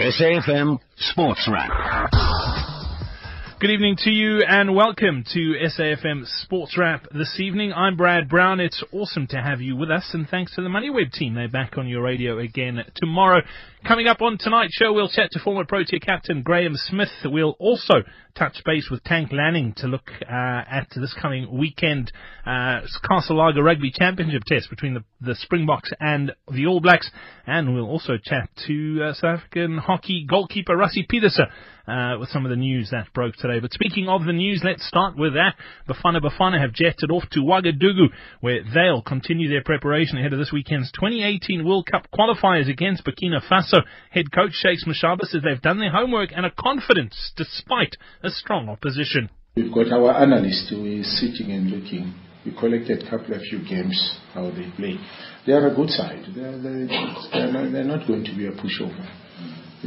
[0.00, 2.27] SAFM Sports Wrap.
[3.60, 7.72] Good evening to you and welcome to SAFM Sports Wrap this evening.
[7.72, 8.60] I'm Brad Brown.
[8.60, 11.34] It's awesome to have you with us and thanks to the MoneyWeb team.
[11.34, 13.40] They're back on your radio again tomorrow.
[13.84, 17.08] Coming up on tonight's show, we'll chat to former Protea captain Graham Smith.
[17.24, 17.94] We'll also
[18.36, 22.12] touch base with Tank Lanning to look uh, at this coming weekend
[22.46, 27.10] uh, Castle Lager Rugby Championship test between the, the Springboks and the All Blacks.
[27.44, 31.44] And we'll also chat to uh, South African hockey goalkeeper Rassie Pieterse
[31.88, 33.60] uh, with some of the news that broke today.
[33.60, 35.54] But speaking of the news, let's start with that.
[35.88, 38.08] Bafana Bafana have jetted off to Ouagadougou,
[38.40, 43.40] where they'll continue their preparation ahead of this weekend's 2018 World Cup qualifiers against Burkina
[43.50, 43.82] Faso.
[44.10, 48.68] Head coach Shakes Mashaba says they've done their homework and are confident despite a strong
[48.68, 49.30] opposition.
[49.56, 52.14] We've got our analysts who is sitting and looking.
[52.44, 54.96] We collected a couple of few games, how they play.
[55.46, 56.24] They are a good side.
[56.34, 59.06] They're, they're, they're, not, they're not going to be a pushover.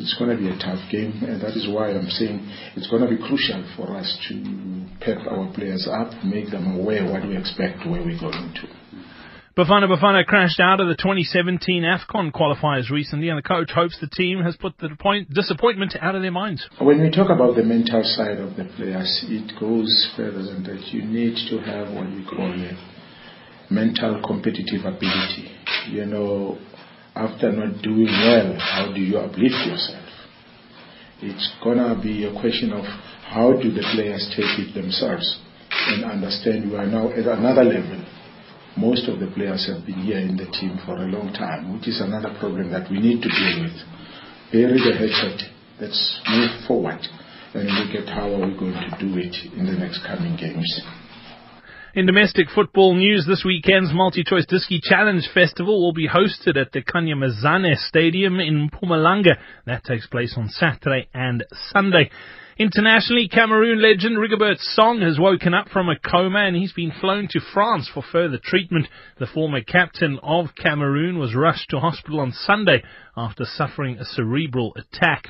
[0.02, 2.42] It's going to be a tough game, and that is why I'm saying
[2.76, 7.06] it's going to be crucial for us to pep our players up, make them aware
[7.06, 8.68] what we expect, where we're going to.
[9.58, 14.08] Bafana Bafana crashed out of the 2017 AFCON qualifiers recently, and the coach hopes the
[14.08, 16.66] team has put the point, disappointment out of their minds.
[16.80, 20.88] When we talk about the mental side of the players, it goes further than that.
[20.88, 25.52] You need to have what we call a mental competitive ability.
[25.90, 26.58] You know,
[27.16, 30.08] after not doing well, how do you uplift yourself?
[31.22, 32.86] It's gonna be a question of
[33.30, 35.40] how do the players take it themselves
[35.70, 38.04] and understand we are now at another level.
[38.78, 41.88] Most of the players have been here in the team for a long time, which
[41.88, 43.78] is another problem that we need to deal with.
[44.52, 45.44] Bury the hatchet.
[45.80, 47.00] Let's move forward
[47.54, 50.82] and look at how are we going to do it in the next coming games.
[51.94, 56.82] In domestic football news, this weekend's MultiChoice Diski Challenge Festival will be hosted at the
[56.82, 59.36] Kanyamazane Stadium in Mpumalanga.
[59.66, 62.10] That takes place on Saturday and Sunday.
[62.58, 67.28] Internationally, Cameroon legend Rigobert Song has woken up from a coma and he's been flown
[67.32, 68.88] to France for further treatment.
[69.20, 72.84] The former captain of Cameroon was rushed to hospital on Sunday
[73.16, 75.28] after suffering a cerebral attack.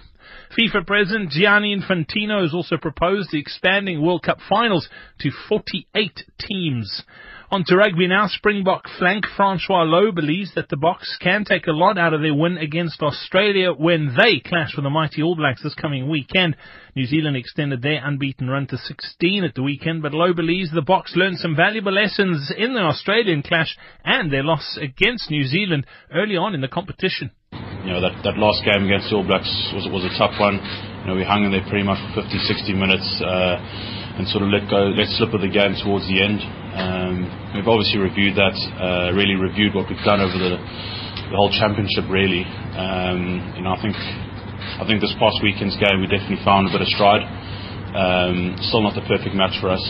[0.57, 7.03] FIFA President Gianni Infantino has also proposed expanding World Cup finals to 48 teams.
[7.51, 11.73] On to rugby now, Springbok flank Francois Louw believes that the Boks can take a
[11.73, 15.61] lot out of their win against Australia when they clash with the mighty All Blacks
[15.61, 16.56] this coming weekend.
[16.95, 20.79] New Zealand extended their unbeaten run to 16 at the weekend, but Louw believes the
[20.79, 25.85] Boks learned some valuable lessons in the Australian clash and their loss against New Zealand
[26.13, 27.31] early on in the competition
[27.84, 30.61] you know that, that last game against the All Blacks was was a tough one.
[31.01, 33.57] You know we hung in there pretty much for 50, 60 minutes uh,
[34.17, 36.39] and sort of let go, let slip of the game towards the end.
[36.75, 37.16] Um,
[37.55, 40.59] we've obviously reviewed that, uh, really reviewed what we've done over the,
[41.31, 42.07] the whole championship.
[42.11, 42.44] Really,
[42.75, 46.72] um, you know I think I think this past weekend's game we definitely found a
[46.72, 47.23] bit of stride.
[47.91, 49.83] Um, still not the perfect match for us.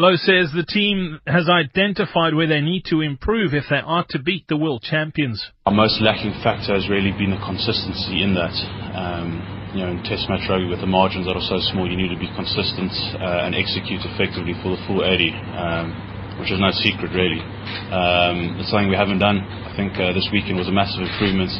[0.00, 4.16] Louw says the team has identified where they need to improve if they are to
[4.16, 5.44] beat the world champions.
[5.68, 8.56] Our most lacking factor has really been the consistency in that.
[8.96, 9.44] Um,
[9.76, 12.08] you know, in Test match rugby with the margins that are so small, you need
[12.08, 12.88] to be consistent
[13.20, 15.92] uh, and execute effectively for the full 80, um,
[16.40, 17.44] which is no secret really.
[17.92, 19.44] Um, it's something we haven't done.
[19.44, 21.52] I think uh, this weekend was a massive improvement.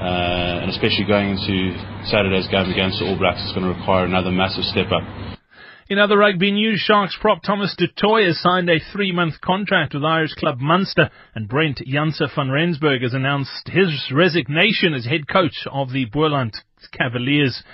[0.00, 1.76] Uh, and especially going into
[2.08, 5.04] Saturday's game against the All Blacks, it's going to require another massive step up.
[5.88, 10.04] In other rugby news, Sharks prop Thomas du Toit has signed a three-month contract with
[10.04, 15.66] Irish club Munster, and Brent Janse van Rensburg has announced his resignation as head coach
[15.66, 16.54] of the Boland
[16.92, 17.64] Cavaliers.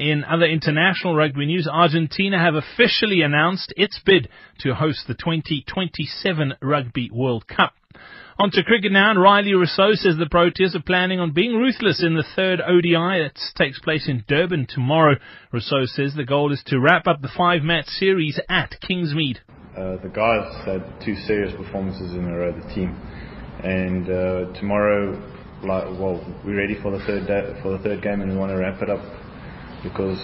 [0.00, 4.30] In other international rugby news, Argentina have officially announced its bid
[4.60, 7.74] to host the 2027 Rugby World Cup.
[8.38, 12.02] On to cricket now, and Rilee Rossouw says the Proteas are planning on being ruthless
[12.02, 15.16] in the third ODI that takes place in Durban tomorrow.
[15.52, 19.40] Rossouw says the goal is to wrap up the five-match series at Kingsmead.
[19.76, 22.98] Uh, the guys had two serious performances in a row, the team,
[23.62, 25.10] and uh, tomorrow,
[25.62, 28.50] like, well, we're ready for the third day, for the third game, and we want
[28.50, 29.19] to wrap it up
[29.82, 30.20] because,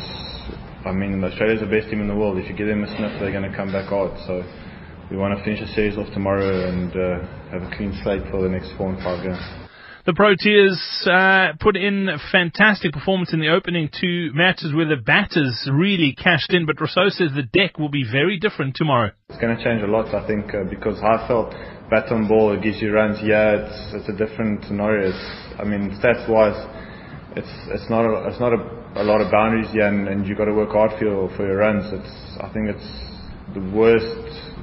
[0.84, 2.38] I mean, Australia's the best team in the world.
[2.38, 4.12] If you give them a sniff, they're going to come back hard.
[4.26, 4.42] So
[5.10, 8.42] we want to finish the series off tomorrow and uh, have a clean slate for
[8.42, 9.66] the next four and five games.
[10.06, 10.78] The Proteas
[11.10, 16.14] uh, put in a fantastic performance in the opening two matches where the batters really
[16.14, 19.10] cashed in, but Rossouw says the deck will be very different tomorrow.
[19.30, 21.50] It's going to change a lot, I think, uh, because I felt
[21.90, 23.18] bat on ball, it gives you runs.
[23.18, 25.10] Yeah, it's, it's a different scenario.
[25.10, 25.26] It's,
[25.58, 26.54] I mean, stats wise,
[27.36, 28.60] it's it's not a, it's not a,
[28.96, 31.46] a lot of boundaries here, and, and you've got to work hard for your for
[31.46, 31.84] your runs.
[31.92, 32.88] It's I think it's
[33.54, 34.56] the worst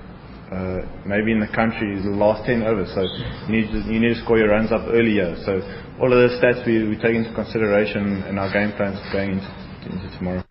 [0.54, 2.92] uh, maybe in the country is the last 10 overs.
[2.94, 5.34] So you need, to, you need to score your runs up earlier.
[5.46, 5.58] So
[6.00, 9.50] all of the stats we, we take into consideration in our game plans going into,
[9.90, 10.44] into tomorrow.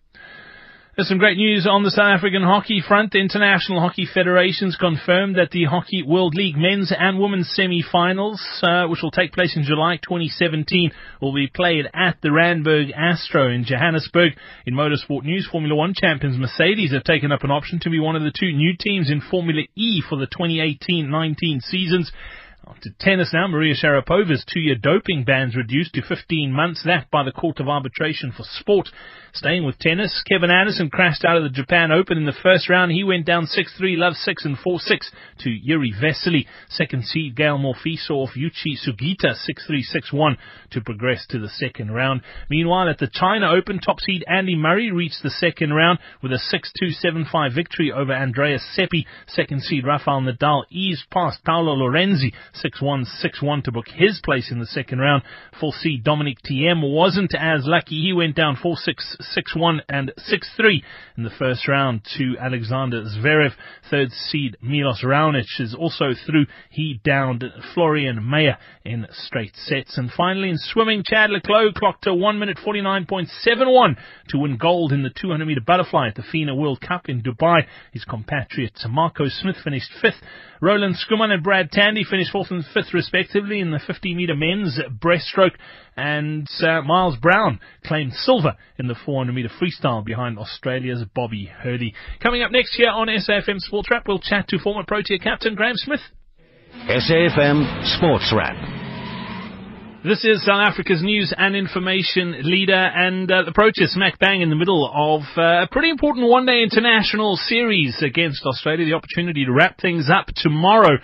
[0.95, 3.13] There's some great news on the South African hockey front.
[3.13, 8.85] The International Hockey Federation's confirmed that the Hockey World League men's and women's semi-finals, uh,
[8.85, 13.65] which will take place in July 2017, will be played at the Randburg Astro in
[13.65, 14.33] Johannesburg.
[14.67, 18.15] In motorsport news, Formula One champions Mercedes have taken up an option to be one
[18.15, 22.11] of the two new teams in Formula E for the 2018-19 seasons.
[22.81, 27.31] To tennis now, Maria Sharapova's two-year doping ban's reduced to 15 months, that by the
[27.31, 28.89] Court of Arbitration for Sport.
[29.35, 32.91] Staying with tennis, Kevin Anderson crashed out of the Japan Open in the first round.
[32.91, 34.79] He went down 6-3, love 6 and 4-6
[35.39, 36.45] to Yuri Vesely.
[36.69, 39.81] Second seed Gael Monfils off Yuichi Sugita 6-3,
[40.13, 40.37] 6-1
[40.69, 42.21] to progress to the second round.
[42.47, 46.39] Meanwhile, at the China Open, top seed Andy Murray reached the second round with a
[46.53, 49.07] 6-2, 7-5 victory over Andreas Seppi.
[49.25, 52.33] Second seed Rafael Nadal eased past Paolo Lorenzi
[52.63, 55.23] 6-1, 6-1 to book his place in the second round.
[55.59, 57.99] Full seed Dominic Thiem wasn't as lucky.
[57.99, 60.83] He went down 4-6 6-1 and 6-3
[61.17, 63.51] in the first round to Alexander Zverev.
[63.89, 66.45] Third seed Milos Raonic is also through.
[66.69, 67.43] He downed
[67.73, 69.97] Florian Mayer in straight sets.
[69.97, 73.95] And finally in swimming, Chad le Clos clocked a 1 minute 49.71
[74.29, 77.65] to win gold in the 200 meter butterfly at the FINA World Cup in Dubai.
[77.91, 80.21] His compatriot Marco Smith finished fifth.
[80.61, 84.79] Roland Schoeman and Brad Tandy finished fourth and fifth respectively in the 50 meter men's
[84.99, 85.55] breaststroke.
[85.95, 91.93] And uh, Myles Brown claimed silver in the 400 meter freestyle behind Australia's Bobby Hurley.
[92.21, 95.75] Coming up next year on SAFM Sports Wrap, we'll chat to former Protea captain Graham
[95.75, 96.01] Smith.
[96.87, 98.83] SAFM Sports Wrap.
[100.03, 104.49] This is South Africa's news and information leader, and uh, the Proteas smack bang in
[104.49, 108.85] the middle of uh, a pretty important one-day international series against Australia.
[108.85, 110.97] The opportunity to wrap things up tomorrow.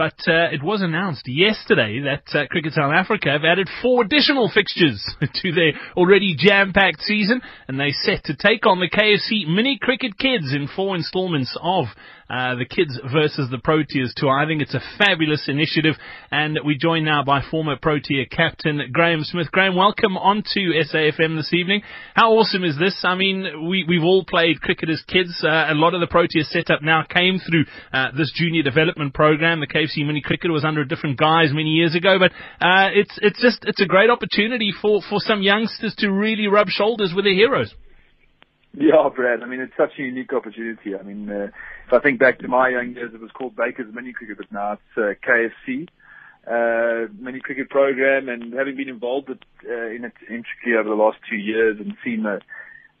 [0.00, 4.48] But uh, it was announced yesterday that uh, Cricket South Africa have added four additional
[4.48, 9.78] fixtures to their already jam-packed season, and they set to take on the KFC Mini
[9.78, 11.84] Cricket Kids in four installments of
[12.30, 14.30] uh, the Kids versus the Proteas tour.
[14.30, 15.96] I think it's a fabulous initiative,
[16.30, 19.50] and we join now by former Protea captain Graham Smith.
[19.50, 21.82] Graham, welcome onto SAFM this evening.
[22.14, 23.00] How awesome is this?
[23.02, 25.42] I mean, we, we've all played cricket as kids.
[25.42, 29.58] Uh, a lot of the Protea setup now came through uh, this junior development program.
[29.58, 32.30] The KFC Mini Cricket was under a different guise many years ago, but
[32.64, 36.68] uh, it's it's just it's a great opportunity for, for some youngsters to really rub
[36.68, 37.74] shoulders with their heroes.
[38.72, 39.42] Yeah, Brad.
[39.42, 40.96] I mean, it's such a unique opportunity.
[40.96, 41.48] I mean, uh,
[41.86, 44.52] if I think back to my young years, it was called Baker's Mini Cricket, but
[44.52, 45.88] now it's uh, KFC
[46.46, 48.28] uh, mini cricket program.
[48.28, 49.38] And having been involved with,
[49.68, 52.40] uh, in it intricately over the last two years and seen the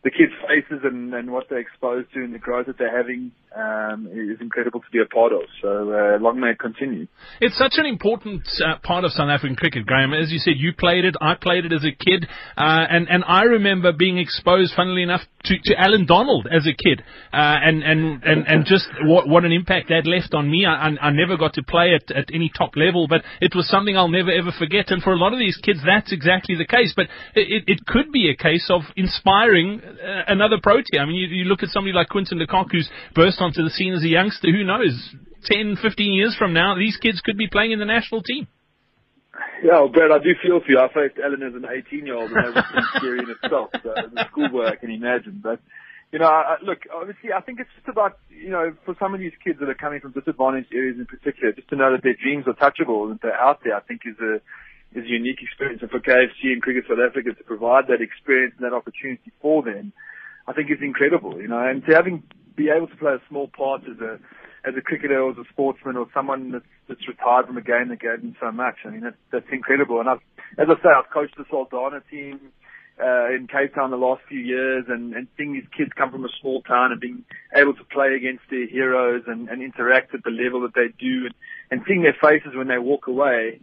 [0.02, 3.32] the kids' faces and, and what they're exposed to and the growth that they're having
[3.56, 5.42] um, is incredible to be a part of.
[5.60, 7.06] So uh, long may it continue.
[7.40, 10.12] It's such an important uh, part of South African cricket, Graham.
[10.12, 11.16] As you said, you played it.
[11.20, 12.26] I played it as a kid,
[12.56, 16.74] uh, and and I remember being exposed, funnily enough, to, to Allan Donald as a
[16.74, 17.02] kid,
[17.32, 20.64] uh, and and and and just what what an impact that left on me.
[20.64, 23.68] I, I, I never got to play at at any top level, but it was
[23.68, 24.90] something I'll never ever forget.
[24.90, 26.92] And for a lot of these kids, that's exactly the case.
[26.94, 31.00] But it, it could be a case of inspiring uh, another Protea.
[31.00, 33.94] I mean, you, you look at somebody like Quinton Kock, who's burst onto the scene
[33.94, 34.50] as a youngster.
[34.50, 35.14] Who knows?
[35.44, 38.46] 10, 15 years from now, these kids could be playing in the national team.
[39.64, 40.78] Yeah, well, Brad, I do feel for you.
[40.78, 43.70] I faced Allan as an 18-year-old, and that was scary in itself.
[43.82, 45.40] So, the schoolboy, I can imagine.
[45.42, 45.60] But,
[46.12, 49.20] you know, I, look, obviously, I think it's just about, you know, for some of
[49.20, 52.16] these kids that are coming from disadvantaged areas in particular, just to know that their
[52.16, 54.40] dreams are touchable and they're out there, I think is a,
[54.98, 55.82] is a unique experience.
[55.82, 59.62] And for KFC and Cricket South Africa to provide that experience and that opportunity for
[59.62, 59.92] them,
[60.48, 62.24] I think is incredible, you know, and to having,
[62.60, 64.20] be able to play a small part as a,
[64.68, 67.88] as a cricketer or as a sportsman or someone that's, that's retired from a game
[67.88, 68.76] that gave them so much.
[68.84, 70.00] I mean, that's, that's incredible.
[70.00, 70.24] And I've,
[70.58, 72.52] as I say, I've coached the Saldanha team,
[73.00, 76.24] uh, in Cape Town the last few years and, and seeing these kids come from
[76.24, 77.24] a small town and being
[77.56, 81.24] able to play against their heroes and, and interact at the level that they do
[81.24, 81.34] and,
[81.70, 83.58] and seeing their faces when they walk away,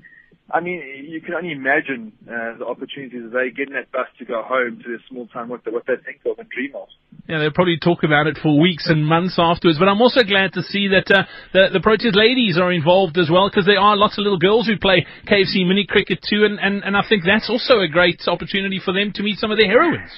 [0.50, 4.26] I mean, you can only imagine uh, the opportunities they get in that bus to
[4.26, 6.88] go home to their small town, what they, what they think of and dream of.
[7.28, 9.78] Yeah, they'll probably talk about it for weeks and months afterwards.
[9.78, 13.30] But I'm also glad to see that uh, the, the Proteas ladies are involved as
[13.30, 16.60] well, because there are lots of little girls who play KFC mini cricket too, and,
[16.60, 19.58] and, and I think that's also a great opportunity for them to meet some of
[19.58, 20.12] their heroines.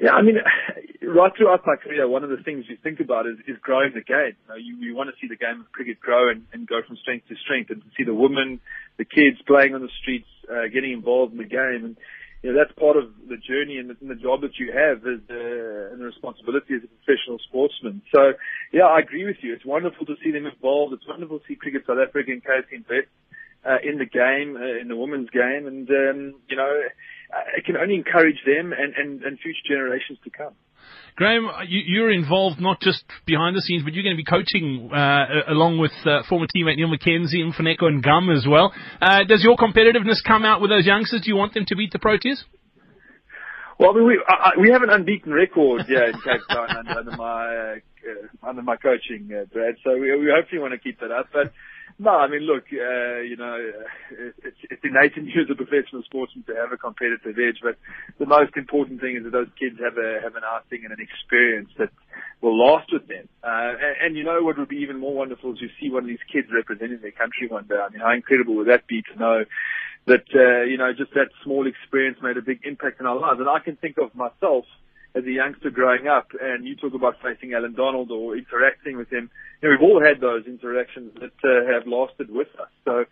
[0.00, 0.36] Yeah, I mean,
[1.04, 4.00] right throughout my career, one of the things you think about is, is growing the
[4.00, 4.34] game.
[4.34, 6.80] You, know, you, you want to see the game of cricket grow and, and go
[6.86, 8.60] from strength to strength, and to see the women,
[8.96, 11.96] the kids playing on the streets, uh, getting involved in the game, and
[12.42, 15.04] you know that's part of the journey and the, and the job that you have
[15.04, 18.00] as uh, and the responsibility as a professional sportsman.
[18.14, 18.32] So,
[18.72, 19.52] yeah, I agree with you.
[19.52, 20.94] It's wonderful to see them involved.
[20.94, 23.12] It's wonderful to see Cricket South Africa and KFC invest
[23.64, 26.72] uh, in the game, uh, in the women's game, and um, you know,
[27.56, 30.54] it can only encourage them and, and, and future generations to come.
[31.16, 34.90] Graham, you, you're involved not just behind the scenes, but you're going to be coaching
[34.92, 38.72] uh, along with uh, former teammate Neil McKenzie, and Mfuneko Ngam as well.
[39.00, 41.22] Uh, does your competitiveness come out with those youngsters?
[41.22, 42.42] Do you want them to beat the Proteas?
[43.78, 46.98] Well, I mean, we I, we have an unbeaten record, yeah, in Cape Town under,
[46.98, 49.76] under my uh, under my coaching, uh, Brad.
[49.84, 51.28] So we, we hopefully want to keep that up.
[51.32, 51.52] But
[52.00, 53.60] no, I mean, look, uh, you know,
[54.10, 57.76] it's, it's innate in you as a professional sportsman to have a competitive edge, but
[58.18, 61.04] the most important thing is that those kids have a have an outing and an
[61.04, 61.90] experience that
[62.40, 63.28] will last with them.
[63.44, 66.04] Uh, and, and you know what would be even more wonderful is to see one
[66.04, 67.76] of these kids representing their country one day.
[67.76, 69.44] I mean, how incredible would that be to know
[70.06, 73.40] that uh, you know just that small experience made a big impact in our lives.
[73.40, 74.64] And I can think of myself
[75.14, 79.10] as a youngster growing up, and you talk about facing Allan Donald or interacting with
[79.10, 79.30] him.
[79.60, 82.68] You know, we've all had those interactions that uh, have lasted with us.
[82.84, 83.04] So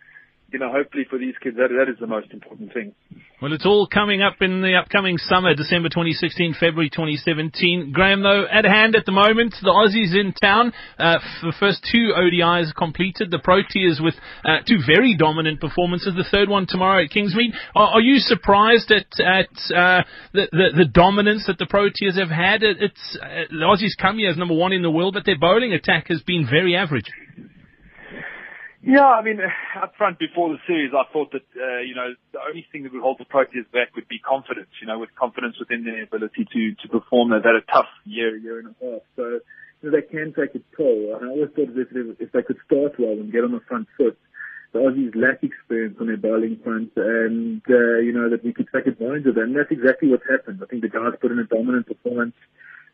[0.51, 2.93] you know, hopefully for these kids, that, that is the most important thing.
[3.41, 7.91] Well, it's all coming up in the upcoming summer, December 2016, February 2017.
[7.93, 10.73] Graham, though, at hand at the moment, the Aussies in town.
[10.97, 13.31] Uh, the first two ODIs completed.
[13.31, 16.13] The Proteas with uh, two very dominant performances.
[16.15, 17.53] The third one tomorrow at Kingsmead.
[17.75, 20.03] Are, are you surprised at at uh,
[20.33, 22.61] the, the, the dominance that the Proteas have had?
[22.61, 25.39] It, it's uh, the Aussies come here as number one in the world, but their
[25.39, 27.09] bowling attack has been very average.
[28.81, 29.39] Yeah, I mean,
[29.81, 32.93] up front before the series, I thought that, uh, you know, the only thing that
[32.93, 36.47] would hold the Proteas back would be confidence, you know, with confidence within their ability
[36.51, 37.31] to, to perform.
[37.31, 39.01] They've had a tough year, year and a half.
[39.15, 39.39] So,
[39.81, 41.17] you know, they can take a toll.
[41.19, 43.87] And I always thought if, if they could start well and get on the front
[43.97, 44.17] foot,
[44.71, 48.67] the Aussies lack experience on their bowling front and, uh, you know, that we could
[48.73, 49.49] take advantage of that.
[49.49, 50.61] And that's exactly what's happened.
[50.61, 52.35] I think the guys put in a dominant performance.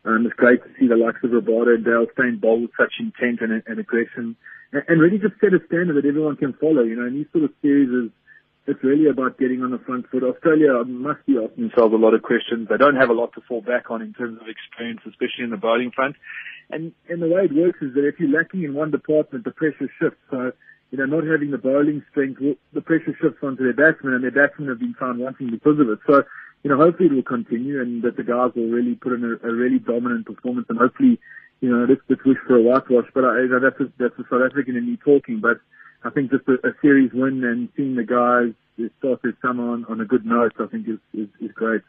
[0.06, 2.94] Um, it's great to see the likes of Rabada and Dale Steyn bold with such
[3.00, 4.36] intent and, and aggression
[4.72, 6.82] and really just set a standard that everyone can follow.
[6.82, 8.10] You know, in these sort of series is
[8.66, 10.24] it's really about getting on the front foot.
[10.24, 12.66] Australia must be asking themselves a lot of questions.
[12.68, 15.50] They don't have a lot to fall back on in terms of experience, especially in
[15.50, 16.16] the bowling front.
[16.70, 19.54] And and the way it works is that if you're lacking in one department, the
[19.54, 20.18] pressure shifts.
[20.30, 20.52] So
[20.90, 22.40] you know, not having the bowling strength,
[22.72, 25.90] the pressure shifts onto their batsmen, and their batsmen have been found wanting because of
[25.90, 25.98] it.
[26.06, 26.22] So
[26.62, 29.48] you know, hopefully it will continue, and that the guys will really put in a,
[29.48, 31.18] a really dominant performance, and hopefully
[31.60, 33.06] you know, let's, wish for a whitewash.
[33.14, 35.40] But I, you know, that's a, that's a South African in me talking.
[35.40, 35.58] But
[36.04, 38.52] I think just a, a series win and seeing the guys
[38.98, 41.82] start their summer on, on a good note, I think is, is, is great.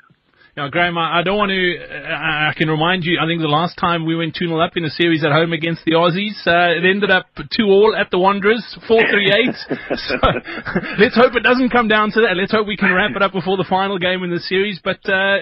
[0.57, 1.77] Now, Graham, I don't want to.
[2.09, 3.19] I can remind you.
[3.21, 5.53] I think the last time we went 2 0 up in a series at home
[5.53, 9.53] against the Aussies, uh, it ended up 2 all at the Wanderers, 4 3 8.
[10.09, 10.15] so
[10.97, 12.33] let's hope it doesn't come down to that.
[12.35, 14.81] Let's hope we can wrap it up before the final game in the series.
[14.83, 15.37] But uh,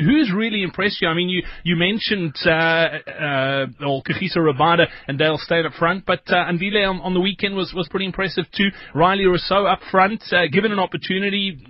[0.00, 1.08] who's really impressed you?
[1.08, 6.06] I mean, you you mentioned uh, uh, well, Kagiso Rabada and Dale Steyn up front,
[6.06, 8.70] but uh, Andile on, on the weekend was, was pretty impressive too.
[8.94, 11.60] Rilee Rossouw up front, uh, given an opportunity.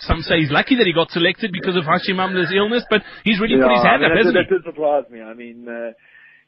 [0.00, 3.40] Some say he's lucky that he got selected because of Hashim Amla's illness, but he's
[3.40, 4.54] really yeah, put his hand I mean, up, hasn't that, he?
[4.54, 5.22] That did surprise me.
[5.22, 5.92] I mean, uh,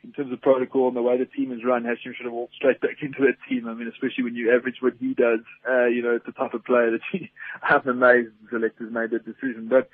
[0.05, 2.55] in terms of protocol and the way the team is run, Hashim should have walked
[2.55, 3.69] straight back into that team.
[3.69, 6.59] I mean, especially when you average what he does, uh, you know, it's a tougher
[6.59, 7.31] player that he,
[7.63, 9.69] I'm amazed the selectors made that decision.
[9.69, 9.89] But,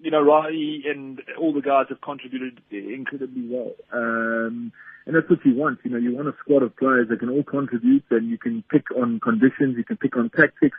[0.00, 3.72] you know, Rilee and all the guys have contributed incredibly well.
[3.92, 4.72] Um,
[5.06, 5.80] and that's what you want.
[5.84, 8.64] You know, you want a squad of players that can all contribute and you can
[8.70, 10.78] pick on conditions, you can pick on tactics.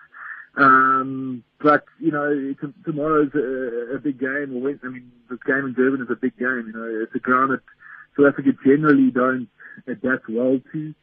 [0.57, 4.51] Um, but you know, t- tomorrow's a, a big game.
[4.51, 6.65] I mean, this game in Durban is a big game.
[6.67, 7.61] You know, it's a ground that
[8.17, 9.47] South Africa generally don't
[9.87, 10.93] adapt well to.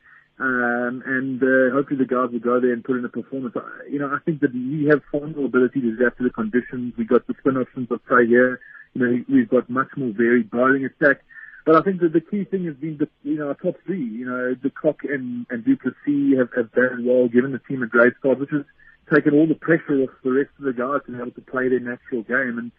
[0.40, 3.57] Um, and uh, hopefully the guys will go there and put in a performance.
[3.57, 6.95] I, you know, I think that we have more ability to adapt to the conditions.
[6.97, 8.61] We got the spin options of play here.
[8.95, 11.23] You know, we've got much more varied bowling attack.
[11.67, 14.02] But I think that the key thing has been the you know our top three.
[14.02, 17.83] You know, de Kock and and du Plessis have have done well, given the team
[17.83, 18.64] a great start, which is
[19.12, 21.68] taken all the pressure off the rest of the guys to be able to play
[21.68, 22.58] their natural game.
[22.58, 22.72] And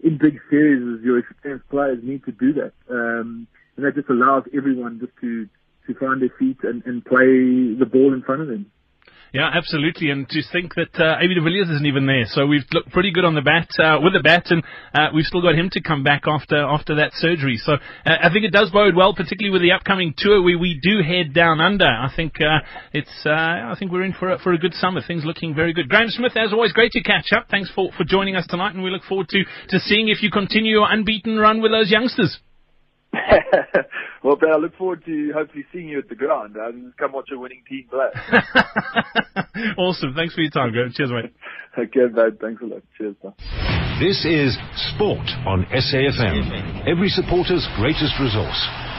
[0.00, 2.72] in big series, your experienced players need to do that.
[2.90, 5.48] Um, and that just allows everyone just to,
[5.86, 8.70] to find their feet and, and play the ball in front of them.
[9.34, 10.10] Yeah, absolutely.
[10.10, 13.24] And to think that uh, de Villiers isn't even there, so we've looked pretty good
[13.24, 14.62] on the bat uh, with the bat, and
[14.94, 17.56] uh, we've still got him to come back after after that surgery.
[17.56, 20.40] So uh, I think it does bode well, particularly with the upcoming tour.
[20.40, 21.84] where we do head down under.
[21.84, 22.62] I think uh,
[22.92, 25.02] it's uh, I think we're in for a, for a good summer.
[25.04, 25.88] Things looking very good.
[25.88, 27.48] Graham Smith, as always, great to catch up.
[27.50, 30.30] Thanks for for joining us tonight, and we look forward to to seeing if you
[30.30, 32.38] continue your unbeaten run with those youngsters.
[34.24, 36.56] well, Ben, I look forward to hopefully seeing you at the ground.
[36.56, 38.08] Uh, come watch a winning team play.
[39.78, 40.14] awesome.
[40.16, 40.92] Thanks for your time, Graham.
[40.94, 41.34] Cheers, mate.
[41.78, 42.40] okay, mate.
[42.40, 42.82] Thanks a lot.
[42.96, 43.34] Cheers, man.
[44.00, 44.56] This is
[44.96, 48.93] Sport on SAFM, every supporter's greatest resource.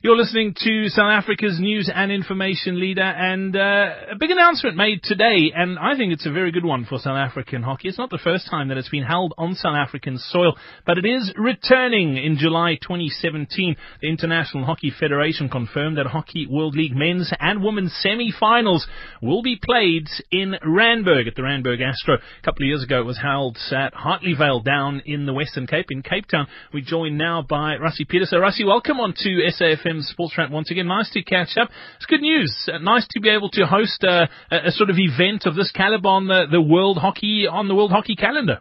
[0.00, 5.02] You're listening to South Africa's news and information leader, and uh, a big announcement made
[5.02, 7.88] today, and I think it's a very good one for South African hockey.
[7.88, 11.04] It's not the first time that it's been held on South African soil, but it
[11.04, 13.74] is returning in July 2017.
[14.00, 18.86] The International Hockey Federation confirmed that Hockey World League men's and women's semi-finals
[19.20, 22.18] will be played in Randburg at the Randburg Astro.
[22.18, 25.86] A couple of years ago, it was held at Hartleyvale down in the Western Cape
[25.90, 26.46] in Cape Town.
[26.72, 30.86] We're joined now by Rassie So, Rassie, welcome on to SAFM Sports Wrap once again.
[30.86, 31.70] Nice to catch up.
[31.96, 32.68] It's good news.
[32.72, 36.08] Uh, nice to be able to host a, a, sort of event of this caliber
[36.08, 38.60] on the, the World Hockey on the World Hockey calendar.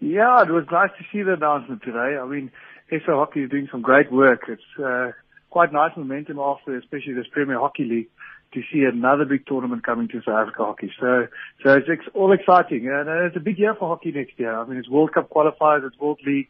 [0.00, 2.16] Yeah, it was nice to see the announcement today.
[2.20, 2.50] I mean,
[2.90, 4.42] SA Hockey is doing some great work.
[4.48, 5.12] It's uh,
[5.50, 8.08] quite nice momentum after, especially this Premier Hockey League,
[8.54, 10.90] to see another big tournament coming to South Africa hockey.
[10.98, 11.26] So,
[11.64, 14.56] so it's ex- all exciting, and uh, it's a big year for hockey next year.
[14.58, 16.48] I mean, it's World Cup qualifiers, it's World League.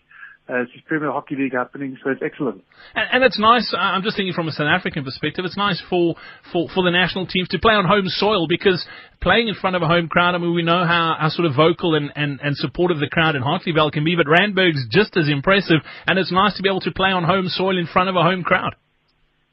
[0.51, 2.65] Uh, it's Premier Hockey League happening, so it's excellent.
[2.97, 3.73] And, and it's nice.
[3.79, 5.45] I'm just thinking from a South African perspective.
[5.45, 6.17] It's nice for,
[6.51, 8.85] for, for the national teams to play on home soil because
[9.23, 10.35] playing in front of a home crowd.
[10.35, 13.37] I mean, we know how, how sort of vocal and, and, and supportive the crowd
[13.37, 16.81] in Hartleyvale can be, but Randburg's just as impressive, and it's nice to be able
[16.81, 18.75] to play on home soil in front of a home crowd.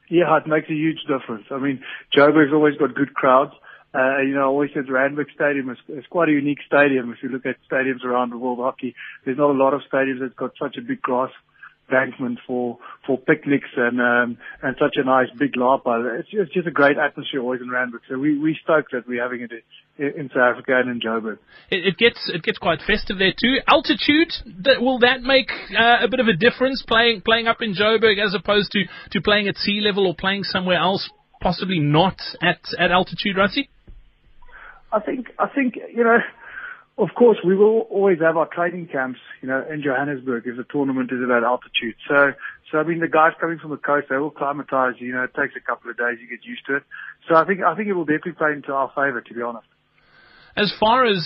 [0.10, 1.46] Yeah, it makes a huge difference.
[1.52, 1.84] I mean,
[2.16, 3.52] Joburg's always got good crowds.
[3.98, 7.12] Uh, you know, I always said Randburg Stadium is, is quite a unique stadium.
[7.12, 8.94] If you look at stadiums around the world hockey,
[9.26, 11.32] there's not a lot of stadiums that's got such a big grass
[11.90, 16.18] embankment for for picnics and um, and such a nice big lapa.
[16.20, 18.02] It's, it's just a great atmosphere always in Randburg.
[18.10, 19.52] So we we stoked that we're having it
[19.98, 21.40] in South Africa and in Joburg.
[21.72, 23.60] It, it gets it gets quite festive there too.
[23.68, 27.74] Altitude that, will that make uh, a bit of a difference playing playing up in
[27.74, 31.10] Joburg as opposed to to playing at sea level or playing somewhere else,
[31.42, 33.70] possibly not at at altitude, Rassie?
[34.92, 36.20] I think, I think, you know,
[36.98, 40.66] of course, we will always have our training camps, you know, in Johannesburg if the
[40.72, 41.96] tournament is at that altitude.
[42.08, 42.34] So,
[42.72, 44.96] so I mean, the guys coming from the coast, they will climatize.
[45.00, 46.84] You know, it takes a couple of days, you get used to it.
[47.30, 49.68] So I think, I think it will definitely play into our favor, to be honest.
[50.56, 51.18] As far as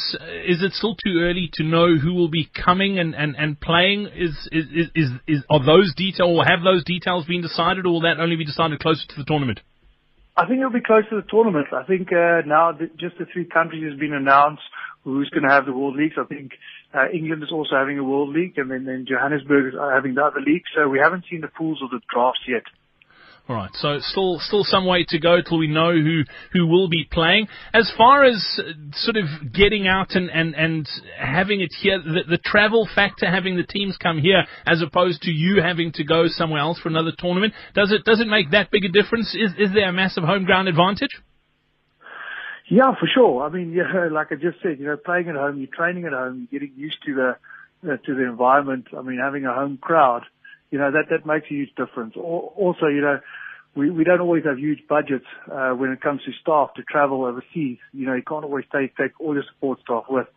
[0.46, 4.10] is it still too early to know who will be coming and, and, and playing?
[4.14, 7.94] Is, is is is is are those details or have those details been decided, or
[7.94, 9.62] will that only be decided closer to the tournament?
[10.36, 11.68] I think it'll be close to the tournament.
[11.74, 14.64] I think uh, now just the three countries has been announced
[15.04, 16.16] who's going to have the World Leagues.
[16.18, 16.52] I think
[16.94, 20.24] uh, England is also having a World League, and then, then Johannesburg is having the
[20.24, 20.64] other league.
[20.76, 22.64] So we haven't seen the pools of the drafts yet.
[23.50, 26.22] All right, so still still some way to go till we know who
[26.54, 27.48] who will be playing.
[27.74, 30.88] As far as uh, sort of getting out and and and
[31.20, 35.32] having it here, the, the travel factor, having the teams come here as opposed to
[35.32, 38.70] you having to go somewhere else for another tournament, does it does it make that
[38.72, 39.36] big a difference?
[39.36, 41.12] Is is there a massive home ground advantage?
[42.70, 43.44] Yeah, for sure.
[43.44, 46.14] I mean, yeah, like I just said, you know, playing at home, you're training at
[46.14, 48.88] home, you're getting used to the uh, to the environment.
[48.98, 50.24] I mean, having a home crowd
[50.72, 52.16] you know, that, that makes a huge difference.
[52.18, 53.20] Also, you know,
[53.76, 57.24] we, we don't always have huge budgets, uh, when it comes to staff to travel
[57.26, 57.78] overseas.
[57.94, 60.28] You know, you can't always take, take all your support staff with.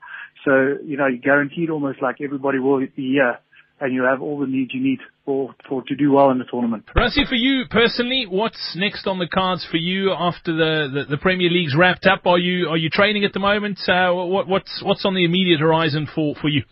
[0.44, 3.38] So, you know, you're guaranteed almost like everybody will be here
[3.80, 6.44] and you have all the needs you need for, for to do well in the
[6.44, 6.84] tournament.
[6.96, 11.16] Rassie, for you personally, what's next on the cards for you after the, the, the
[11.16, 12.26] Premier League's wrapped up?
[12.26, 13.78] Are you are you training at the moment?
[13.88, 16.62] Uh, what, what's what's on the immediate horizon for, for you?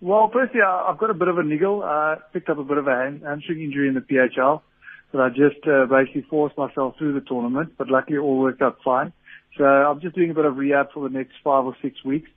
[0.00, 1.82] Well, firstly, I've got a bit of a niggle.
[1.82, 4.62] I picked up a bit of a hamstring injury in the PHL
[5.12, 8.62] but I just uh, basically forced myself through the tournament, but luckily it all worked
[8.62, 9.12] out fine.
[9.56, 12.28] So I'm just doing a bit of rehab for the next five or six weeks.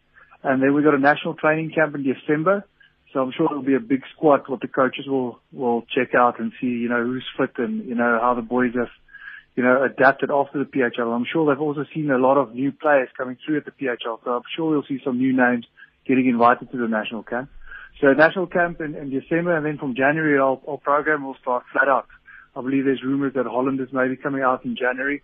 [0.43, 2.65] And then we've got a national training camp in December.
[3.12, 6.39] So I'm sure it'll be a big squad what the coaches will, will check out
[6.39, 8.88] and see, you know, who's fit and, you know, how the boys have,
[9.56, 11.13] you know, adapted after the PHL.
[11.13, 14.24] I'm sure they've also seen a lot of new players coming through at the PHL.
[14.24, 15.65] So I'm sure we'll see some new names
[16.07, 17.49] getting invited to the national camp.
[18.01, 21.63] So national camp in, in December, and then from January, our, our program will start
[21.71, 22.07] flat out.
[22.55, 25.21] I believe there's rumors that Holland is maybe coming out in January.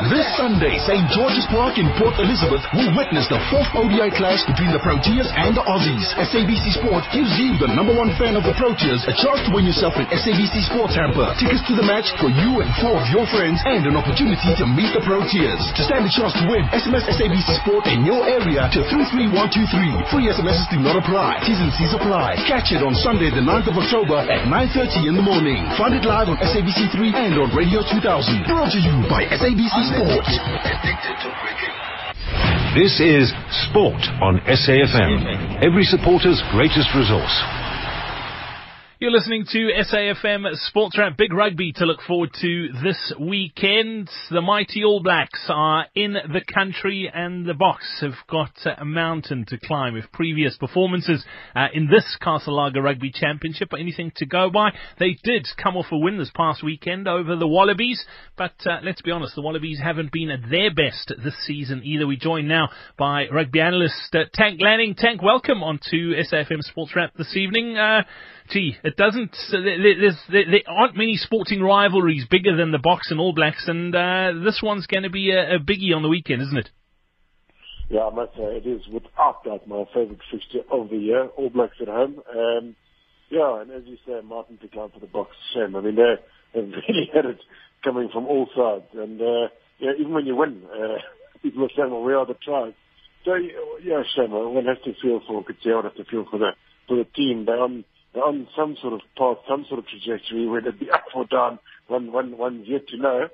[0.07, 1.03] This Sunday, St.
[1.11, 5.51] George's Park in Port Elizabeth will witness the fourth ODI clash between the Proteas and
[5.51, 6.07] the Aussies.
[6.15, 9.67] SABC Sport gives you, the number one fan of the Proteas, a chance to win
[9.67, 13.27] yourself an SABC Sports hamper, tickets to the match for you and four of your
[13.27, 15.59] friends, and an opportunity to meet the Proteas.
[15.75, 20.07] To stand a chance to win, SMS SABC Sport in your area to 33123.
[20.07, 21.43] Free SMSs do not apply.
[21.43, 22.39] T's and C's apply.
[22.47, 25.67] Catch it on Sunday, the 9th of October at 9.30 in the morning.
[25.75, 28.47] Find it live on SABC3 and on Radio 2000.
[28.47, 29.96] Brought to you by SABC Sport.
[32.77, 33.33] This is
[33.65, 37.66] Sport on SAFM, every supporter's greatest resource.
[38.99, 41.17] You're listening to SAFM Sports Wrap.
[41.17, 44.09] Big rugby to look forward to this weekend.
[44.31, 49.45] The mighty All Blacks are in the country and the Boks have got a mountain
[49.49, 51.23] to climb with previous performances
[51.55, 53.67] uh, in this Castle Rugby Championship.
[53.69, 54.71] But anything to go by?
[54.97, 58.03] They did come off a win this past weekend over the Wallabies,
[58.35, 62.07] but uh, let's be honest, the Wallabies haven't been at their best this season either.
[62.07, 64.95] We join now by rugby analyst uh, Tank Lanning.
[64.97, 67.77] Tank, welcome onto SAFM Sports Wrap this evening.
[68.49, 69.35] Gee, it doesn't.
[69.51, 74.31] There's, there, aren't many sporting rivalries bigger than the Boks and All Blacks, and uh,
[74.43, 76.69] this one's going to be a, a biggie on the weekend, isn't it?
[77.89, 81.27] Yeah, I must say it is without doubt my favourite fixture of the year.
[81.37, 82.21] All Blacks at home.
[82.33, 82.75] Um,
[83.29, 85.35] yeah, and as you say, Martin to come for the Boks.
[85.53, 85.75] Shame.
[85.75, 86.15] I mean, they
[86.55, 87.39] have really had it
[87.83, 89.47] coming from all sides, and uh,
[89.79, 90.97] yeah, even when you win, uh,
[91.43, 92.73] people are saying, "Well, where are the tries?"
[93.25, 93.35] So
[93.83, 94.31] yeah, shame.
[94.31, 96.51] One has to feel for Coetzee, one has to feel for the
[96.87, 97.45] for the team.
[97.45, 97.83] They're on
[98.17, 101.59] on some sort of path, some sort of trajectory, whether it be up or down,
[101.87, 103.27] one, one, one's yet to know.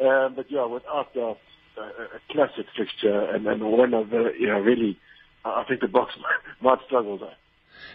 [0.00, 1.38] Um, but yeah, without doubt,
[1.78, 4.98] uh, a classic fixture and, and one of the, you know, really,
[5.44, 6.16] I think the Boks
[6.62, 7.36] might struggle there.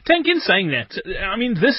[0.06, 0.92] Tank, in saying that,
[1.24, 1.78] I mean, this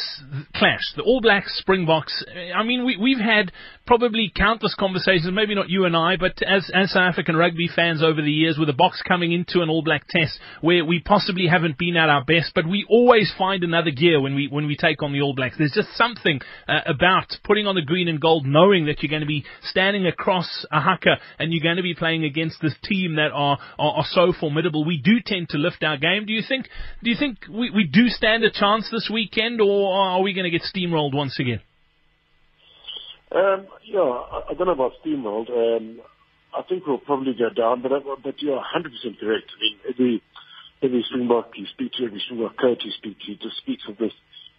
[0.55, 3.51] clash, the All Blacks, Springboks, I mean, we, we've had
[3.87, 8.03] probably countless conversations, maybe not you and I, but as, as South African rugby fans
[8.03, 11.47] over the years, with a Boks coming into an All Black test where we possibly
[11.47, 14.77] haven't been at our best, but we always find another gear when we, when we
[14.77, 15.57] take on the All Blacks.
[15.59, 19.21] There's just something uh, about putting on the green and gold, knowing that you're going
[19.21, 23.17] to be standing across a haka and you're going to be playing against this team
[23.17, 24.85] that are, are, are so formidable.
[24.85, 26.27] We do tend to lift our game.
[26.27, 26.67] Do you think,
[27.03, 30.45] do you think we, we do stand a chance this weekend, or are we going
[30.45, 31.61] to get steamrolled once again?
[33.35, 35.51] Um, yeah, I, I don't know about steamrolled.
[35.51, 36.01] Um,
[36.55, 37.93] I think we'll probably go down, but
[38.23, 39.51] but you're 100% correct.
[39.57, 40.23] I mean, every
[40.83, 44.13] every Springbok you speak to, every Springbok coach you speak to, just speaks of this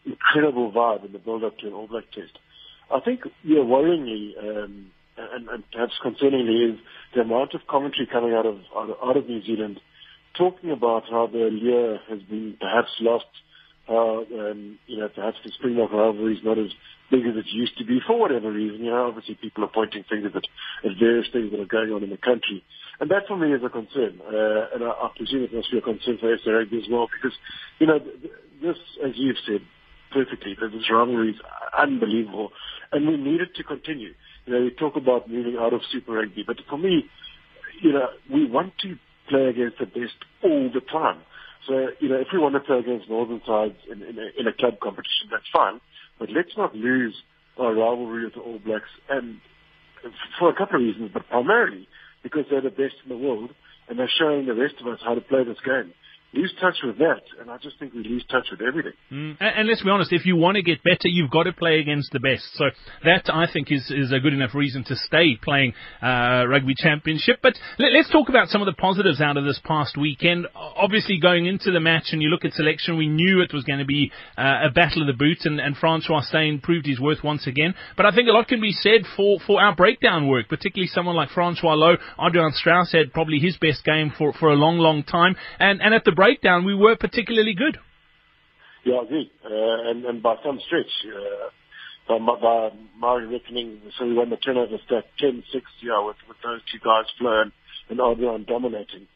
[0.05, 2.37] incredible vibe in the build-up to an All Black test.
[2.93, 6.79] I think, yeah, worryingly um, and, and perhaps concerningly is
[7.15, 9.79] the amount of commentary coming out of out of, New Zealand
[10.37, 13.25] talking about how the allure has been perhaps lost
[13.87, 16.71] how um, you know perhaps the Springbok rivalry is not as
[17.13, 18.83] big as it used to be for whatever reason.
[18.83, 20.43] You know, obviously people are pointing fingers at,
[20.83, 22.65] at various things that are going on in the country,
[22.99, 24.17] and that for me is a concern.
[24.25, 27.37] Uh, and I, I presume it must be a concern for SA as well, because
[27.77, 27.99] you know
[28.61, 29.61] this, as you've said
[30.11, 31.41] perfectly, that this rivalry is
[31.77, 32.49] unbelievable,
[32.91, 34.13] and we need it to continue.
[34.45, 37.05] You know, we talk about moving out of Super Rugby, but for me,
[37.81, 38.97] you know, we want to
[39.29, 41.21] play against the best all the time.
[41.67, 44.47] So, you know, if we want to play against Northern Sides in, in, a, in
[44.47, 45.79] a club competition, that's fine.
[46.19, 47.15] But let's not lose
[47.57, 49.39] our rivalry with the All Blacks, and
[50.39, 51.87] for a couple of reasons, but primarily
[52.23, 53.51] because they're the best in the world,
[53.87, 55.93] and they're showing the rest of us how to play this game
[56.33, 58.93] lose touch with that, and I just think we lose touch with everything.
[59.11, 59.37] Mm.
[59.39, 61.79] And, and, let's be honest, if you want to get better, you've got to play
[61.79, 62.43] against the best.
[62.55, 62.65] So
[63.03, 67.39] that I think is is a good enough reason to stay playing uh, rugby championship.
[67.41, 70.47] But let, us talk about some of the positives out of this past weekend.
[70.55, 73.79] Obviously, going into the match, and you look at selection, we knew it was going
[73.79, 77.23] to be uh, a battle of the boots, and, and Francois Steyn proved his worth
[77.23, 77.75] once again.
[77.95, 81.15] But I think a lot can be said for for our breakdown work, particularly someone
[81.15, 81.97] like Francois Louw.
[82.17, 85.93] Adriaan Strauss had probably his best game for for a long, long time, and and
[85.93, 87.77] at the breakdown, we were particularly good.
[88.85, 89.31] Yeah, I agree.
[89.43, 91.49] Uh, and, and by some stretch, uh,
[92.07, 95.43] by, by my reckoning, so we won the turnover stat 10-6,
[95.81, 97.51] yeah, with, with those two guys, Flo and,
[97.89, 99.07] and Adriaan dominating.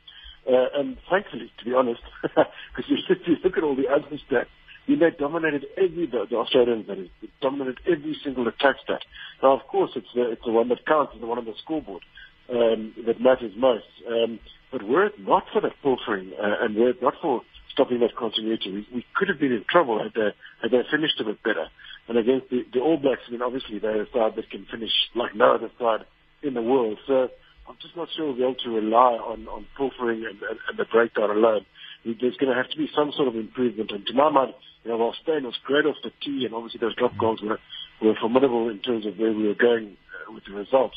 [0.47, 4.51] Uh, and thankfully, to be honest, because you, you look at all the other stats,
[4.85, 7.09] you know, dominated every, the, the Australians, that is,
[7.41, 9.01] dominated every single attack stat.
[9.41, 11.55] Now, of course, it's the, it's the one that counts, it's the one on the
[11.63, 12.03] scoreboard
[12.49, 13.87] um, that matters most.
[14.07, 14.39] Um,
[14.71, 18.15] but were it not for that pilfering, uh, and were it not for stopping that
[18.15, 18.71] continuity.
[18.71, 21.67] We, we could have been in trouble had they, had they finished a bit better.
[22.07, 24.91] And against the, the All Blacks, I mean, obviously they're a side that can finish
[25.15, 26.05] like no other side
[26.41, 26.97] in the world.
[27.05, 27.29] So
[27.69, 30.77] I'm just not sure we'll be able to rely on, on pilfering and, and, and
[30.77, 31.65] the breakdown alone.
[32.05, 33.91] There's going to have to be some sort of improvement.
[33.91, 34.53] And to my mind,
[34.83, 37.59] you know, while Steyn was great off the tee, and obviously those drop goals were,
[38.01, 40.93] were formidable in terms of where we were going uh, with the result.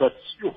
[0.00, 0.16] But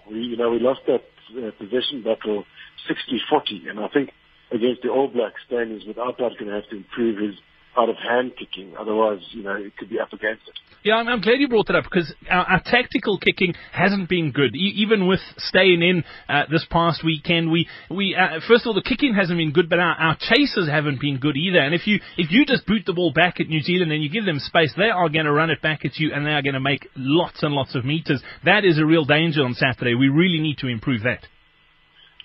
[0.09, 1.03] we, you know, we lost that
[1.37, 2.45] uh, possession battle
[2.89, 4.11] 60-40, and I think
[4.51, 7.35] against the All Blacks, Steyn is without doubt going to have to improve his
[7.77, 8.73] out of hand kicking.
[8.79, 10.55] Otherwise, you know, it could be up against it.
[10.83, 14.31] Yeah, I'm, I'm glad you brought that up because our, our tactical kicking hasn't been
[14.31, 14.53] good.
[14.53, 18.73] E- even with staying in uh, this past weekend, we we uh, first of all
[18.73, 21.59] the kicking hasn't been good, but our, our chasers haven't been good either.
[21.59, 24.09] And if you if you just boot the ball back at New Zealand and you
[24.09, 26.41] give them space, they are going to run it back at you and they are
[26.41, 28.21] going to make lots and lots of meters.
[28.43, 29.95] That is a real danger on Saturday.
[29.95, 31.25] We really need to improve that.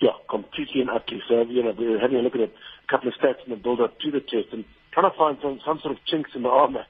[0.01, 1.21] Yeah, completely and utterly.
[1.27, 2.51] So, you know, we're having a look at a
[2.89, 5.59] couple of stats in the build up to the test and trying to find some,
[5.65, 6.85] some sort of chinks in the armor.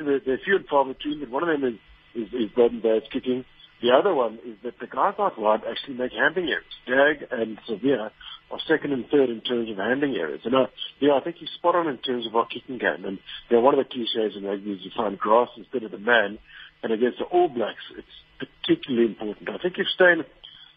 [0.00, 1.78] they're, they're few and far between, but one of them is,
[2.14, 3.44] is, is Beauden Barrett's kicking.
[3.82, 6.64] The other one is that the guys out wide actually make handling errors.
[6.86, 8.10] Dagg and Savea
[8.50, 10.40] are second and third in terms of handling errors.
[10.44, 10.66] And, uh,
[11.00, 13.04] yeah, I think he's spot on in terms of our kicking game.
[13.04, 13.18] And,
[13.50, 15.98] you know, one of the cliches in rugby is you find grass instead of the
[15.98, 16.38] man.
[16.82, 19.50] And against the All Blacks, it's particularly important.
[19.50, 20.24] I think if Steyn,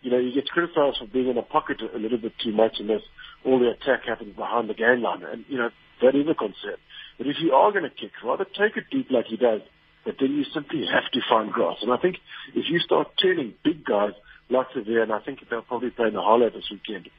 [0.01, 2.77] you know, he gets criticized for being in a pocket a little bit too much
[2.79, 3.01] unless
[3.45, 5.23] all the attack happens behind the game line.
[5.23, 5.69] And, you know,
[6.01, 6.77] that is a concern.
[7.17, 9.61] But if you are going to kick, rather take it deep like he does,
[10.05, 11.77] but then you simply have to find grass.
[11.81, 12.17] And I think
[12.55, 14.13] if you start turning big guys
[14.49, 17.09] like Savea, and I think they'll probably play Naholo this weekend,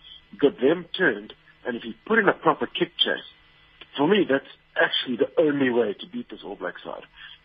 [0.40, 1.34] got them turned,
[1.66, 3.28] and if you put in a proper kick chase,
[3.96, 7.02] for me, that's actually the only way to beat this All Black side.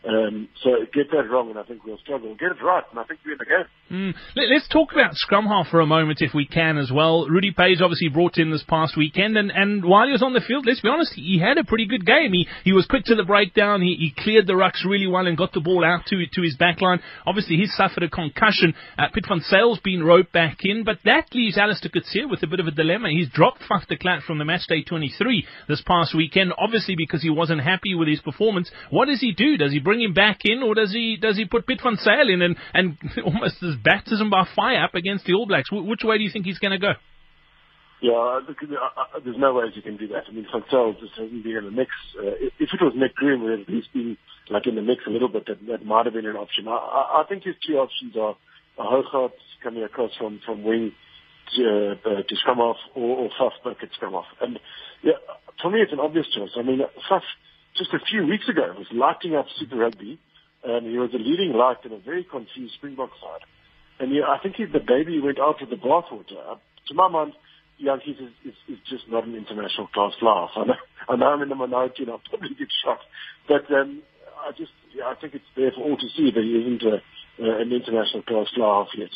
[0.08, 2.36] Um, so get that wrong, and I think we'll struggle.
[2.36, 3.66] Get it right, and I think we're in the game.
[3.90, 4.14] Mm.
[4.36, 7.28] Let, us talk about scrum half for a moment, if we can, as well.
[7.30, 10.42] Rudy Paige obviously brought in this past weekend, and, and while he was on the
[10.42, 12.34] field, let's be honest, he had a pretty good game.
[12.34, 13.82] He he was quick to the breakdown.
[13.82, 16.58] He, he cleared the rucks really well and got the ball out to to his
[16.58, 17.00] backline.
[17.26, 18.74] Obviously, he suffered a concussion.
[18.98, 22.48] Uh, Piet van Zyl been roped back in, but that leaves Allister Coetzee with a
[22.48, 23.10] bit of a dilemma.
[23.10, 27.22] He's dropped Faf de Klerk from the match day 23 this past weekend, obviously because
[27.22, 28.70] he wasn't happy with his performance.
[28.90, 29.58] What does he do?
[29.58, 32.30] Does he bring him back in, or does he does he put Piet van Zyl
[32.30, 35.70] in and, and almost as baptism by fire up against the All Blacks?
[35.72, 36.94] Which way do you think he's going to go?
[38.02, 40.24] Yeah, uh, uh, uh, there's no ways you can do that.
[40.28, 41.90] I mean, Zyl just hasn't been in the mix.
[42.20, 44.18] Uh, if it was Nick Groom, would at least been
[44.50, 45.46] like in the mix a little bit.
[45.48, 46.68] That, that might have been an option.
[46.68, 48.36] I, I think his two options are
[48.78, 49.32] Hougaard
[49.64, 50.92] coming across from from wing
[51.56, 54.26] to, uh, to scrum half, or, or Faf back scrum half.
[54.42, 54.60] And
[55.02, 55.14] yeah,
[55.62, 56.52] for me, it's an obvious choice.
[56.58, 57.22] I mean, Faf
[57.76, 60.20] just a few weeks ago was lighting up Super Rugby
[60.64, 63.46] and he was a leading light in a very confused Springbok side.
[64.00, 66.40] And yeah, I think he, the baby went out with the bathwater.
[66.40, 66.56] Uh,
[66.88, 67.34] to my mind,
[67.82, 70.52] Jantjies is, is, is just not an international class laugh.
[70.56, 73.00] I know, I know I'm in the minority and I'll probably get shot.
[73.48, 74.02] But um,
[74.40, 76.96] I just, yeah, I think it's there for all to see that he isn't a,
[77.42, 79.10] uh, an international class laugh yet.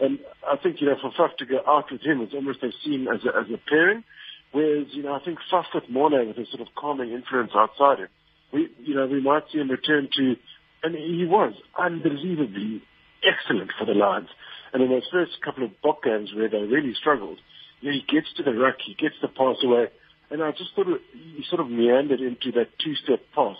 [0.00, 2.72] And I think, you know, for Faf to go out with him, it's almost as
[2.84, 4.04] seen as a, as a pairing.
[4.52, 7.98] Whereas, you know, I think Faf with Morne with a sort of calming influence outside
[7.98, 8.08] him,
[8.52, 10.36] we, you know, we might see him return to
[10.82, 12.82] and he was unbelievably
[13.22, 14.28] excellent for the Lions.
[14.72, 17.38] And in those first couple of Boks games where they really struggled,
[17.80, 19.88] you know, he gets to the ruck, he gets the pass away,
[20.30, 23.56] and I just thought he sort of meandered into that two-step pass,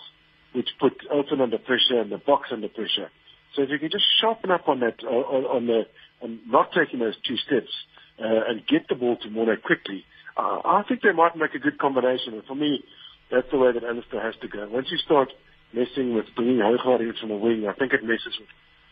[0.53, 3.09] which put Elton under pressure and the Boks under pressure.
[3.55, 5.87] So if you can just sharpen up on that, uh, on, on the,
[6.21, 7.71] on not taking those two steps,
[8.19, 10.05] uh, and get the ball to Morne quickly,
[10.37, 12.33] uh, I think they might make a good combination.
[12.33, 12.83] And for me,
[13.31, 14.67] that's the way that Allister has to go.
[14.69, 15.29] Once you start
[15.73, 17.67] messing with bringing Hougaard in from the wing.
[17.69, 18.49] I think it messes with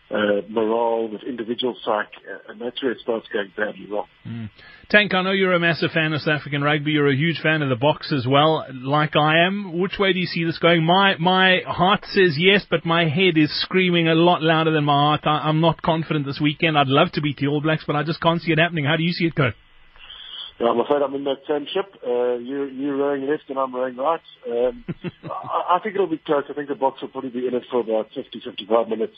[0.10, 4.06] uh, morale, with individual psych, uh, and that's where it starts going badly wrong.
[4.26, 4.50] Mm.
[4.90, 6.92] Tank, I know you're a massive fan of South African rugby.
[6.92, 9.80] You're a huge fan of the Boks as well, like I am.
[9.80, 10.86] Which way do you see this going?
[10.86, 14.94] My my heart says yes, but my head is screaming a lot louder than my
[14.94, 15.22] heart.
[15.26, 16.78] I, I'm not confident this weekend.
[16.78, 18.86] I'd love to beat the All Blacks, but I just can't see it happening.
[18.86, 19.52] How do you see it go?
[20.60, 21.86] Yeah, I'm afraid I'm in that same ship.
[22.06, 24.22] Uh, you, you're rowing left and I'm rowing right.
[24.50, 24.86] Um,
[25.24, 26.46] I, I think it'll be close.
[26.50, 29.14] I think the Boks will probably be in it for about 50, 55 minutes.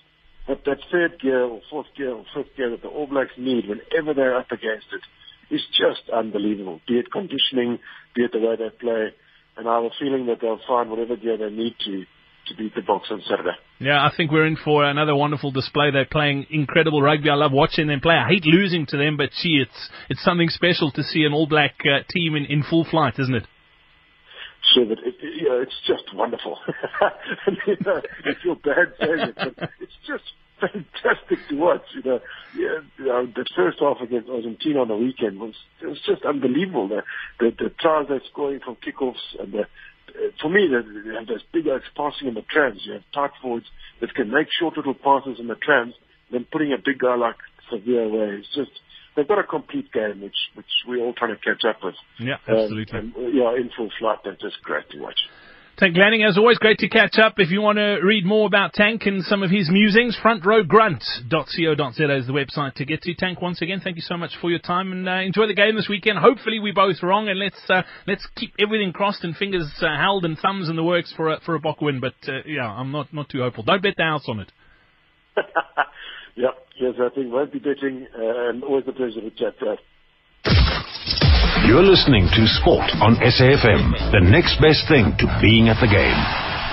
[0.48, 3.66] But that third gear or fourth gear or fifth gear that the All Blacks need
[3.68, 6.82] whenever they're up against it is just unbelievable.
[6.88, 7.80] Be it conditioning,
[8.16, 9.14] be it the way they play.
[9.56, 12.06] And I have a feeling that they'll find whatever gear they need to
[12.50, 13.56] to beat the Boks on Saturday.
[13.80, 15.92] Yeah, I think we're in for another wonderful display.
[15.92, 17.30] They're playing incredible rugby.
[17.30, 18.16] I love watching them play.
[18.16, 21.48] I hate losing to them, but gee, it's it's something special to see an All
[21.48, 23.48] Black uh, team in, in full flight, isn't it?
[24.74, 26.58] Sure, but it, it, you know, it's just wonderful.
[27.02, 30.24] I mean, uh, I feel bad saying it, but it's just
[30.60, 31.84] fantastic to watch.
[31.96, 32.20] You know,
[32.56, 36.24] yeah, you know, the first half against Argentina on the weekend was it was just
[36.26, 36.88] unbelievable.
[36.88, 37.04] The
[37.40, 39.64] the, the tries they're scoring from kickoffs and the
[40.42, 42.82] for me, they have those big oaks passing in the trans.
[42.86, 43.66] You have tight forwards
[44.02, 45.94] that can make short little passes in the trans,
[46.32, 47.36] then putting a big guy like
[47.72, 48.40] Savea away.
[48.40, 48.72] It's just
[49.16, 51.96] they've got a complete game, which which we're all trying to catch up with.
[52.20, 53.00] Yeah, absolutely.
[53.00, 54.20] Um, and, yeah, in full flight.
[54.24, 55.20] They're just great to watch.
[55.80, 57.36] Tank Lanning, as always, great to catch up.
[57.38, 62.28] If you want to read more about Tank and some of his musings, frontrowgrunt.co.za is
[62.28, 63.14] the website to get to.
[63.14, 65.78] Tank, once again, thank you so much for your time and uh, enjoy the game
[65.78, 66.20] this weekend.
[66.20, 70.26] Hopefully, we both wrong, and let's uh, let's keep everything crossed and fingers uh, held
[70.26, 72.02] and thumbs in the works for a, for a Bok win.
[72.02, 73.64] But uh, yeah, I'm not not too hopeful.
[73.64, 74.52] Don't bet the house on it.
[76.36, 79.56] yep, yes, I think won't be betting, uh, and always a pleasure to chat.
[79.66, 79.78] Uh,
[81.70, 86.18] you're listening to Sport on SAFM, the next best thing to being at the game.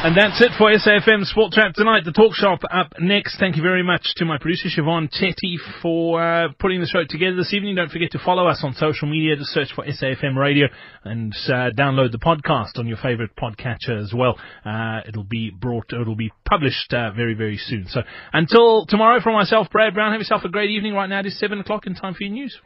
[0.00, 2.06] And that's it for SAFM Sport Chat tonight.
[2.06, 3.38] The talk shop up next.
[3.38, 7.36] Thank you very much to my producer Siobhan Chetty for uh, putting the show together
[7.36, 7.76] this evening.
[7.76, 9.36] Don't forget to follow us on social media.
[9.36, 10.68] Just search for SAFM Radio
[11.04, 14.38] and uh, download the podcast on your favorite podcatcher as well.
[14.64, 17.84] Uh, it'll be brought, it'll be published uh, very, very soon.
[17.90, 18.00] So
[18.32, 20.94] until tomorrow, from myself, Brad Brown, have yourself a great evening.
[20.94, 22.58] Right now it is seven o'clock and time for your news.